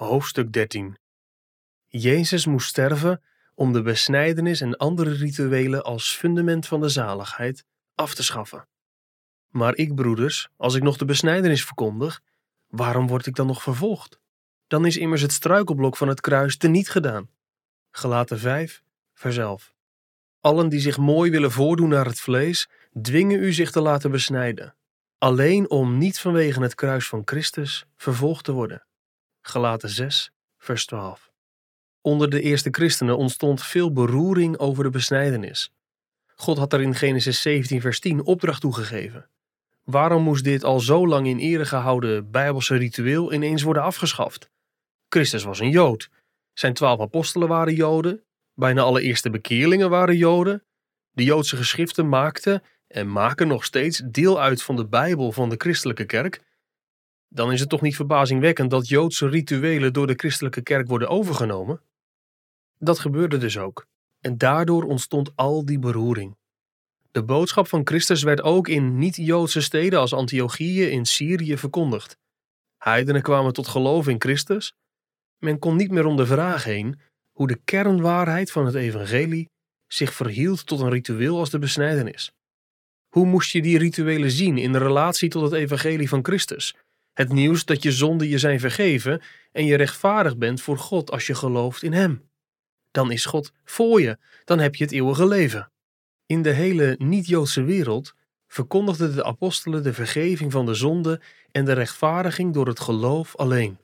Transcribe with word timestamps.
Hoofdstuk 0.00 0.52
13 0.52 0.96
Jezus 1.86 2.46
moest 2.46 2.68
sterven 2.68 3.22
om 3.54 3.72
de 3.72 3.82
besnijdenis 3.82 4.60
en 4.60 4.76
andere 4.76 5.10
rituelen 5.10 5.84
als 5.84 6.16
fundament 6.16 6.66
van 6.66 6.80
de 6.80 6.88
zaligheid 6.88 7.64
af 7.94 8.14
te 8.14 8.22
schaffen. 8.22 8.68
Maar 9.48 9.76
ik, 9.76 9.94
broeders, 9.94 10.48
als 10.56 10.74
ik 10.74 10.82
nog 10.82 10.96
de 10.96 11.04
besnijdenis 11.04 11.64
verkondig, 11.64 12.20
waarom 12.66 13.06
word 13.06 13.26
ik 13.26 13.34
dan 13.34 13.46
nog 13.46 13.62
vervolgd? 13.62 14.18
Dan 14.66 14.86
is 14.86 14.96
immers 14.96 15.22
het 15.22 15.32
struikelblok 15.32 15.96
van 15.96 16.08
het 16.08 16.20
kruis 16.20 16.56
teniet 16.56 16.88
gedaan. 16.88 17.30
Gelaten 17.90 18.38
5, 18.38 18.82
vers 19.12 19.36
11. 19.36 19.74
Allen 20.40 20.68
die 20.68 20.80
zich 20.80 20.98
mooi 20.98 21.30
willen 21.30 21.50
voordoen 21.50 21.88
naar 21.88 22.06
het 22.06 22.20
vlees, 22.20 22.68
dwingen 23.02 23.42
u 23.42 23.52
zich 23.52 23.70
te 23.70 23.80
laten 23.80 24.10
besnijden, 24.10 24.76
alleen 25.18 25.70
om 25.70 25.98
niet 25.98 26.20
vanwege 26.20 26.62
het 26.62 26.74
kruis 26.74 27.08
van 27.08 27.22
Christus 27.24 27.86
vervolgd 27.96 28.44
te 28.44 28.52
worden. 28.52 28.84
Gelaten 29.42 29.88
6, 29.88 30.32
vers 30.58 30.86
12. 30.86 31.30
Onder 32.00 32.30
de 32.30 32.40
eerste 32.40 32.68
christenen 32.70 33.16
ontstond 33.16 33.62
veel 33.62 33.92
beroering 33.92 34.58
over 34.58 34.84
de 34.84 34.90
besnijdenis. 34.90 35.72
God 36.34 36.58
had 36.58 36.72
er 36.72 36.80
in 36.80 36.94
Genesis 36.94 37.42
17, 37.42 37.80
vers 37.80 38.00
10 38.00 38.24
opdracht 38.24 38.60
toegegeven. 38.60 39.28
Waarom 39.84 40.22
moest 40.22 40.44
dit 40.44 40.64
al 40.64 40.80
zo 40.80 41.06
lang 41.06 41.26
in 41.26 41.38
ere 41.38 41.64
gehouden 41.64 42.30
Bijbelse 42.30 42.76
ritueel 42.76 43.32
ineens 43.32 43.62
worden 43.62 43.82
afgeschaft? 43.82 44.50
Christus 45.08 45.42
was 45.42 45.60
een 45.60 45.70
Jood. 45.70 46.10
Zijn 46.52 46.74
twaalf 46.74 47.00
apostelen 47.00 47.48
waren 47.48 47.74
Joden. 47.74 48.24
Bijna 48.54 48.82
alle 48.82 49.02
eerste 49.02 49.30
bekeerlingen 49.30 49.90
waren 49.90 50.16
Joden. 50.16 50.62
De 51.10 51.24
Joodse 51.24 51.56
geschriften 51.56 52.08
maakten 52.08 52.62
en 52.86 53.12
maken 53.12 53.48
nog 53.48 53.64
steeds 53.64 54.02
deel 54.04 54.40
uit 54.40 54.62
van 54.62 54.76
de 54.76 54.86
Bijbel 54.86 55.32
van 55.32 55.48
de 55.48 55.56
christelijke 55.58 56.04
kerk 56.04 56.40
dan 57.32 57.52
is 57.52 57.60
het 57.60 57.68
toch 57.68 57.80
niet 57.80 57.96
verbazingwekkend 57.96 58.70
dat 58.70 58.88
Joodse 58.88 59.28
rituelen 59.28 59.92
door 59.92 60.06
de 60.06 60.14
christelijke 60.16 60.62
kerk 60.62 60.88
worden 60.88 61.08
overgenomen? 61.08 61.80
Dat 62.78 62.98
gebeurde 62.98 63.38
dus 63.38 63.58
ook. 63.58 63.86
En 64.20 64.38
daardoor 64.38 64.84
ontstond 64.84 65.32
al 65.34 65.64
die 65.64 65.78
beroering. 65.78 66.36
De 67.10 67.22
boodschap 67.22 67.68
van 67.68 67.86
Christus 67.86 68.22
werd 68.22 68.42
ook 68.42 68.68
in 68.68 68.98
niet-Joodse 68.98 69.60
steden 69.60 69.98
als 69.98 70.12
Antiochië 70.12 70.82
in 70.82 71.04
Syrië 71.04 71.58
verkondigd. 71.58 72.16
Heidenen 72.76 73.22
kwamen 73.22 73.52
tot 73.52 73.68
geloof 73.68 74.08
in 74.08 74.20
Christus. 74.20 74.72
Men 75.38 75.58
kon 75.58 75.76
niet 75.76 75.90
meer 75.90 76.04
om 76.06 76.16
de 76.16 76.26
vraag 76.26 76.64
heen 76.64 77.00
hoe 77.32 77.46
de 77.46 77.60
kernwaarheid 77.64 78.52
van 78.52 78.66
het 78.66 78.74
evangelie 78.74 79.48
zich 79.86 80.12
verhield 80.12 80.66
tot 80.66 80.80
een 80.80 80.90
ritueel 80.90 81.38
als 81.38 81.50
de 81.50 81.58
besnijdenis. 81.58 82.32
Hoe 83.08 83.26
moest 83.26 83.52
je 83.52 83.62
die 83.62 83.78
rituelen 83.78 84.30
zien 84.30 84.58
in 84.58 84.76
relatie 84.76 85.28
tot 85.28 85.42
het 85.42 85.52
evangelie 85.52 86.08
van 86.08 86.24
Christus? 86.24 86.74
Het 87.20 87.32
nieuws 87.32 87.64
dat 87.64 87.82
je 87.82 87.92
zonden 87.92 88.28
je 88.28 88.38
zijn 88.38 88.60
vergeven 88.60 89.22
en 89.52 89.64
je 89.64 89.76
rechtvaardig 89.76 90.36
bent 90.36 90.60
voor 90.60 90.78
God 90.78 91.10
als 91.10 91.26
je 91.26 91.34
gelooft 91.34 91.82
in 91.82 91.92
Hem. 91.92 92.28
Dan 92.90 93.12
is 93.12 93.24
God 93.24 93.52
voor 93.64 94.00
je, 94.00 94.18
dan 94.44 94.58
heb 94.58 94.74
je 94.74 94.84
het 94.84 94.92
eeuwige 94.92 95.26
leven. 95.26 95.70
In 96.26 96.42
de 96.42 96.50
hele 96.50 96.94
niet-Joodse 96.98 97.62
wereld 97.62 98.14
verkondigden 98.46 99.14
de 99.14 99.24
apostelen 99.24 99.82
de 99.82 99.92
vergeving 99.92 100.52
van 100.52 100.66
de 100.66 100.74
zonde 100.74 101.20
en 101.52 101.64
de 101.64 101.72
rechtvaardiging 101.72 102.54
door 102.54 102.66
het 102.66 102.80
geloof 102.80 103.36
alleen. 103.36 103.78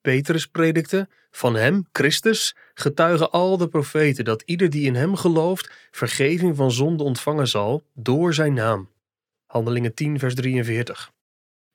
Petrus 0.00 0.46
predikte, 0.46 1.08
van 1.30 1.54
hem, 1.54 1.88
Christus, 1.92 2.56
getuigen 2.74 3.30
al 3.30 3.56
de 3.56 3.68
profeten 3.68 4.24
dat 4.24 4.42
ieder 4.42 4.70
die 4.70 4.86
in 4.86 4.94
hem 4.94 5.16
gelooft 5.16 5.88
vergeving 5.90 6.56
van 6.56 6.72
zonde 6.72 7.02
ontvangen 7.02 7.48
zal 7.48 7.82
door 7.94 8.34
zijn 8.34 8.54
naam. 8.54 8.88
Handelingen 9.46 9.94
10 9.94 10.18
vers 10.18 10.34
43. 10.34 11.16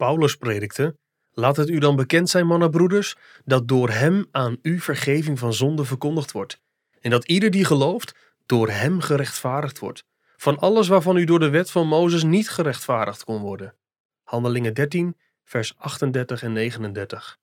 Paulus 0.00 0.36
predikte: 0.36 0.96
Laat 1.30 1.56
het 1.56 1.68
u 1.68 1.78
dan 1.78 1.96
bekend 1.96 2.30
zijn, 2.30 2.46
mannenbroeders, 2.46 3.16
dat 3.44 3.68
door 3.68 3.90
hem 3.90 4.26
aan 4.30 4.58
u 4.62 4.78
vergeving 4.78 5.38
van 5.38 5.54
zonde 5.54 5.84
verkondigd 5.84 6.32
wordt, 6.32 6.60
en 7.00 7.10
dat 7.10 7.24
ieder 7.24 7.50
die 7.50 7.64
gelooft, 7.64 8.14
door 8.46 8.68
hem 8.70 9.00
gerechtvaardigd 9.00 9.78
wordt, 9.78 10.04
van 10.36 10.58
alles 10.58 10.88
waarvan 10.88 11.16
u 11.16 11.24
door 11.24 11.38
de 11.38 11.48
wet 11.48 11.70
van 11.70 11.86
Mozes 11.86 12.22
niet 12.22 12.50
gerechtvaardigd 12.50 13.24
kon 13.24 13.40
worden. 13.40 13.74
Handelingen 14.22 14.74
13, 14.74 15.16
vers 15.44 15.76
38 15.76 16.42
en 16.42 16.52
39. 16.52 17.38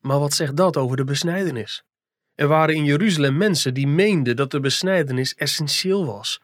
Maar 0.00 0.18
wat 0.18 0.32
zegt 0.32 0.56
dat 0.56 0.76
over 0.76 0.96
de 0.96 1.04
besnijdenis? 1.04 1.84
Er 2.34 2.46
waren 2.46 2.74
in 2.74 2.84
Jeruzalem 2.84 3.36
mensen 3.36 3.74
die 3.74 3.86
meenden 3.86 4.36
dat 4.36 4.50
de 4.50 4.60
besnijdenis 4.60 5.34
essentieel 5.34 6.06
was. 6.06 6.40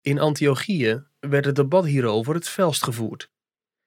In 0.00 0.18
Antiochië 0.18 1.04
werd 1.20 1.44
het 1.44 1.56
debat 1.56 1.84
hierover 1.84 2.34
het 2.34 2.48
felst 2.48 2.84
gevoerd. 2.84 3.32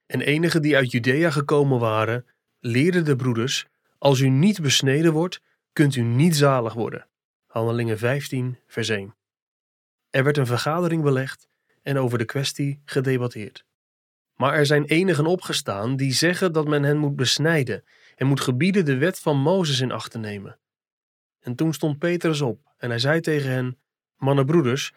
En 0.08 0.22
enigen 0.22 0.62
die 0.62 0.76
uit 0.76 0.92
Judea 0.92 1.30
gekomen 1.30 1.80
waren, 1.80 2.26
leerden 2.60 3.06
de 3.06 3.16
broeders: 3.16 3.66
Als 3.98 4.20
u 4.20 4.30
niet 4.30 4.62
besneden 4.62 5.14
wordt, 5.14 5.42
kunt 5.74 5.96
u 5.96 6.02
niet 6.02 6.36
zalig 6.36 6.74
worden. 6.74 7.08
Handelingen 7.48 7.98
15, 7.98 8.58
vers 8.68 8.90
1. 8.90 9.16
Er 10.10 10.24
werd 10.24 10.38
een 10.38 10.46
vergadering 10.46 11.04
belegd 11.04 11.48
en 11.82 11.98
over 11.98 12.18
de 12.18 12.26
kwestie 12.26 12.82
gedebatteerd. 12.86 13.66
Maar 14.36 14.54
er 14.54 14.66
zijn 14.66 14.86
enigen 14.86 15.26
opgestaan 15.26 15.96
die 15.96 16.14
zeggen 16.14 16.54
dat 16.54 16.68
men 16.68 16.84
hen 16.84 16.98
moet 16.98 17.16
besnijden 17.16 17.84
en 18.16 18.28
moet 18.28 18.42
gebieden 18.42 18.86
de 18.86 18.98
wet 18.98 19.20
van 19.20 19.38
Mozes 19.38 19.80
in 19.80 19.92
acht 19.92 20.12
te 20.12 20.18
nemen. 20.18 20.60
En 21.40 21.56
toen 21.56 21.74
stond 21.74 22.00
Petrus 22.00 22.42
op 22.42 22.74
en 22.78 22.90
hij 22.90 23.00
zei 23.00 23.20
tegen 23.20 23.50
hen: 23.50 23.78
Mannenbroeders, 24.18 24.94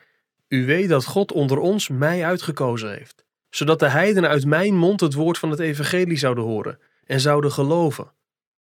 u 0.49 0.67
weet 0.67 0.89
dat 0.89 1.05
God 1.05 1.33
onder 1.33 1.59
ons 1.59 1.89
mij 1.89 2.25
uitgekozen 2.25 2.93
heeft 2.93 3.25
zodat 3.51 3.79
de 3.79 3.89
heidenen 3.89 4.31
uit 4.31 4.47
mijn 4.47 4.75
mond 4.75 5.01
het 5.01 5.15
woord 5.15 5.39
van 5.39 5.51
het 5.51 5.59
evangelie 5.59 6.19
zouden 6.19 6.45
horen 6.45 6.79
en 7.05 7.21
zouden 7.21 7.53
geloven. 7.53 8.13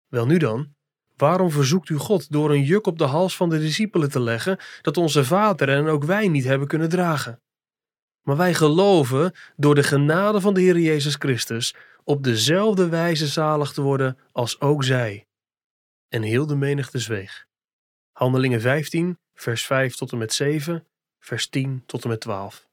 Wel 0.07 0.25
nu 0.25 0.37
dan, 0.37 0.75
waarom 1.17 1.51
verzoekt 1.51 1.89
u 1.89 1.97
God 1.97 2.31
door 2.31 2.51
een 2.51 2.63
juk 2.63 2.87
op 2.87 2.97
de 2.97 3.03
hals 3.03 3.35
van 3.35 3.49
de 3.49 3.59
discipelen 3.59 4.09
te 4.09 4.19
leggen 4.19 4.57
dat 4.81 4.97
onze 4.97 5.25
vader 5.25 5.69
en 5.69 5.87
ook 5.87 6.03
wij 6.03 6.27
niet 6.27 6.43
hebben 6.43 6.67
kunnen 6.67 6.89
dragen? 6.89 7.41
Maar 8.21 8.37
wij 8.37 8.53
geloven 8.53 9.33
door 9.55 9.75
de 9.75 9.83
genade 9.83 10.41
van 10.41 10.53
de 10.53 10.61
Heer 10.61 10.79
Jezus 10.79 11.15
Christus 11.15 11.75
op 12.03 12.23
dezelfde 12.23 12.89
wijze 12.89 13.27
zalig 13.27 13.71
te 13.71 13.81
worden 13.81 14.17
als 14.31 14.59
ook 14.59 14.83
zij. 14.83 15.27
En 16.09 16.21
heel 16.21 16.45
de 16.45 16.55
menigte 16.55 16.99
zweeg. 16.99 17.45
Handelingen 18.11 18.61
15, 18.61 19.19
vers 19.33 19.65
5 19.65 19.95
tot 19.95 20.11
en 20.11 20.17
met 20.17 20.33
7, 20.33 20.87
vers 21.19 21.47
10 21.47 21.83
tot 21.85 22.03
en 22.03 22.09
met 22.09 22.19
12. 22.19 22.69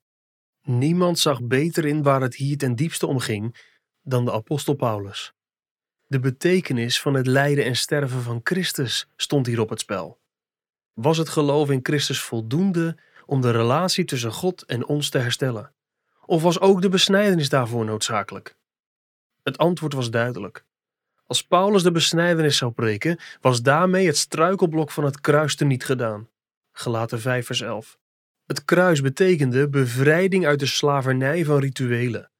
Niemand 0.68 1.18
zag 1.18 1.42
beter 1.42 1.84
in 1.84 2.02
waar 2.02 2.20
het 2.20 2.34
hier 2.34 2.56
ten 2.56 2.74
diepste 2.74 3.06
om 3.06 3.18
ging 3.18 3.56
dan 4.02 4.24
de 4.24 4.32
apostel 4.32 4.74
Paulus. 4.74 5.32
De 6.06 6.20
betekenis 6.20 7.00
van 7.00 7.14
het 7.14 7.26
lijden 7.26 7.64
en 7.64 7.76
sterven 7.76 8.22
van 8.22 8.40
Christus 8.42 9.08
stond 9.16 9.46
hier 9.46 9.60
op 9.60 9.68
het 9.68 9.80
spel. 9.80 10.20
Was 10.92 11.18
het 11.18 11.28
geloof 11.28 11.70
in 11.70 11.80
Christus 11.82 12.20
voldoende 12.20 12.98
om 13.26 13.40
de 13.40 13.50
relatie 13.50 14.04
tussen 14.04 14.32
God 14.32 14.64
en 14.64 14.86
ons 14.86 15.10
te 15.10 15.18
herstellen? 15.18 15.72
Of 16.24 16.42
was 16.42 16.60
ook 16.60 16.82
de 16.82 16.88
besnijdenis 16.88 17.48
daarvoor 17.48 17.84
noodzakelijk? 17.84 18.56
Het 19.42 19.58
antwoord 19.58 19.92
was 19.92 20.10
duidelijk. 20.10 20.64
Als 21.26 21.42
Paulus 21.42 21.82
de 21.82 21.92
besnijdenis 21.92 22.56
zou 22.56 22.72
preken, 22.72 23.18
was 23.40 23.62
daarmee 23.62 24.06
het 24.06 24.16
struikelblok 24.16 24.90
van 24.90 25.04
het 25.04 25.20
kruis 25.20 25.56
niet 25.56 25.84
gedaan. 25.84 26.28
Gelaten 26.72 27.20
5 27.20 27.46
vers 27.46 27.60
11. 27.60 27.98
Het 28.48 28.64
kruis 28.64 29.00
betekende 29.00 29.68
bevrijding 29.68 30.46
uit 30.46 30.58
de 30.58 30.66
slavernij 30.66 31.44
van 31.44 31.58
rituelen. 31.58 32.30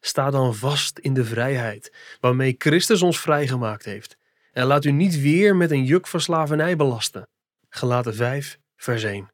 Sta 0.00 0.30
dan 0.30 0.54
vast 0.54 0.98
in 0.98 1.14
de 1.14 1.24
vrijheid 1.24 1.92
waarmee 2.20 2.54
Christus 2.58 3.02
ons 3.02 3.20
vrijgemaakt 3.20 3.84
heeft. 3.84 4.16
En 4.52 4.66
laat 4.66 4.84
u 4.84 4.90
niet 4.90 5.20
weer 5.20 5.56
met 5.56 5.70
een 5.70 5.84
juk 5.84 6.06
van 6.06 6.20
slavernij 6.20 6.76
belasten. 6.76 7.28
Gelaten 7.68 8.14
5, 8.14 8.58
vers 8.76 9.02
1. 9.02 9.28